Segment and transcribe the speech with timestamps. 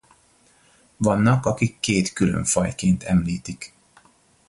[0.97, 3.73] Vannak akik két külön fajként említik.